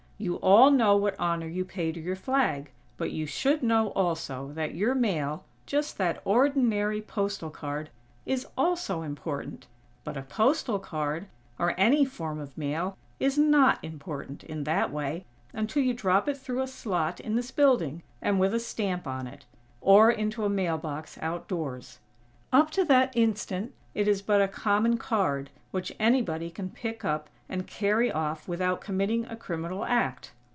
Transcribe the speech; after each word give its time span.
You 0.23 0.35
all 0.35 0.69
know 0.69 0.95
what 0.97 1.15
honor 1.19 1.47
you 1.47 1.65
pay 1.65 1.91
to 1.91 1.99
your 1.99 2.15
flag, 2.15 2.69
but 2.95 3.09
you 3.09 3.25
should 3.25 3.63
know, 3.63 3.87
also, 3.93 4.51
that 4.53 4.75
your 4.75 4.93
mail, 4.93 5.45
just 5.65 5.97
that 5.97 6.21
ordinary 6.25 7.01
postal 7.01 7.49
card 7.49 7.89
is 8.23 8.45
also 8.55 9.01
important. 9.01 9.65
But 10.03 10.17
a 10.17 10.21
postal 10.21 10.77
card, 10.77 11.25
or 11.57 11.73
any 11.75 12.05
form 12.05 12.37
of 12.39 12.55
mail, 12.55 12.95
is 13.19 13.39
not 13.39 13.83
important, 13.83 14.43
in 14.43 14.63
that 14.65 14.91
way, 14.91 15.25
until 15.53 15.81
you 15.81 15.91
drop 15.95 16.27
it 16.29 16.37
through 16.37 16.61
a 16.61 16.67
slot 16.67 17.19
in 17.19 17.35
this 17.35 17.49
building, 17.49 18.03
and 18.21 18.39
with 18.39 18.53
a 18.53 18.59
stamp 18.59 19.07
on 19.07 19.25
it, 19.25 19.45
or 19.81 20.11
into 20.11 20.45
a 20.45 20.49
mail 20.49 20.77
box 20.77 21.17
outdoors. 21.19 21.97
Up 22.53 22.69
to 22.69 22.85
that 22.85 23.11
instant 23.17 23.73
it 23.95 24.07
is 24.07 24.21
but 24.21 24.39
a 24.39 24.47
common 24.47 24.99
card, 24.99 25.49
which 25.71 25.91
anybody 25.99 26.51
can 26.51 26.69
pick 26.69 27.03
up 27.03 27.27
and 27.47 27.67
carry 27.67 28.09
off 28.09 28.47
without 28.47 28.79
committing 28.79 29.25
a 29.25 29.35
criminal 29.35 29.83
act. 29.83 30.31